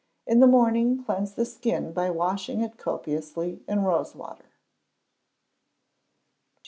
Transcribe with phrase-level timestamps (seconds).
[0.25, 4.45] In the morning cleanse the skin by washing it copiously in rose water.
[4.49, 4.49] 2442.